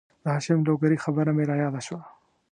د 0.23 0.25
هاشم 0.35 0.59
لوګرې 0.67 0.97
خبره 1.05 1.31
مې 1.37 1.43
را 1.49 1.55
یاده 1.63 1.81
شوه 1.87 2.01